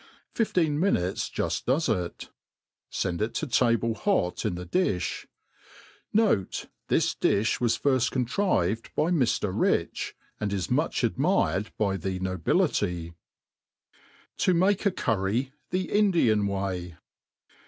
Fifteen 0.33 0.79
minutes 0.79 1.29
juft 1.29 1.65
does 1.65 1.87
it. 1.87 2.31
Send 2.89 3.21
it 3.21 3.35
to 3.35 3.45
table 3.45 3.93
hot 3.93 4.45
in 4.45 4.55
the 4.55 4.65
difli. 4.65 5.27
Note, 6.11 6.65
This 6.87 7.13
difli 7.13 7.61
was 7.61 7.77
firft 7.77 8.09
contrived 8.09 8.89
by 8.95 9.11
Mr. 9.11 9.51
Rich, 9.53 10.15
and 10.39 10.51
it 10.51 10.71
much 10.71 11.03
admired 11.03 11.71
by 11.77 11.97
the 11.97 12.19
iiobility* 12.19 13.13
7a 14.39 14.55
make 14.55 14.87
a 14.87 14.91
Currey 14.91 15.51
the 15.69 15.91
Indian 15.91 16.47
Way. 16.47 16.97